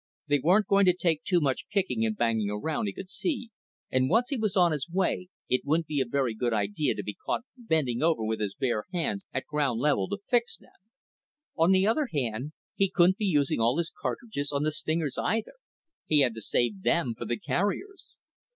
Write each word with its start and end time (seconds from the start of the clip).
They 0.25 0.39
weren't 0.39 0.65
going 0.65 0.85
to 0.85 0.95
take 0.95 1.21
too 1.23 1.39
much 1.39 1.67
kicking 1.71 2.03
and 2.07 2.17
banging 2.17 2.49
around, 2.49 2.87
he 2.87 2.93
could 2.93 3.11
see, 3.11 3.51
and 3.91 4.09
once 4.09 4.31
he 4.31 4.35
was 4.35 4.57
on 4.57 4.71
his 4.71 4.89
way, 4.89 5.27
it 5.47 5.61
wouldn't 5.63 5.85
be 5.85 6.01
a 6.01 6.07
very 6.09 6.33
good 6.33 6.55
idea 6.55 6.95
to 6.95 7.03
be 7.03 7.13
caught 7.23 7.43
bending 7.55 8.01
over 8.01 8.25
with 8.25 8.39
his 8.39 8.55
bare 8.55 8.85
hands 8.91 9.25
at 9.31 9.45
ground 9.45 9.79
level 9.79 10.07
to 10.09 10.17
fix 10.27 10.57
them. 10.57 10.71
On 11.55 11.69
the 11.71 11.85
other 11.85 12.07
hand, 12.11 12.53
he 12.73 12.89
couldn't 12.89 13.17
be 13.17 13.25
using 13.27 13.59
all 13.59 13.77
his 13.77 13.91
cartridges 13.91 14.51
on 14.51 14.63
the 14.63 14.71
stingers, 14.71 15.19
either, 15.19 15.53
he 16.07 16.21
had 16.21 16.33
to 16.33 16.41
save 16.41 16.81
them 16.81 17.13
for 17.15 17.25
the 17.25 17.37
carriers. 17.37 18.17